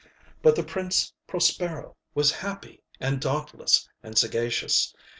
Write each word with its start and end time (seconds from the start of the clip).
But 0.41 0.55
the 0.55 0.63
Prince 0.63 1.13
Prospero 1.27 1.95
was 2.15 2.31
happy 2.31 2.81
and 2.99 3.21
dauntless 3.21 3.87
and 4.01 4.17
sagacious. 4.17 4.95